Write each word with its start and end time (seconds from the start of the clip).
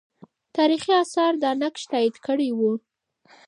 تاریخي 0.57 0.91
آثار 1.03 1.33
دا 1.43 1.51
نقش 1.61 1.81
تایید 1.91 2.15
کړی 2.27 2.49
وو. 2.57 2.71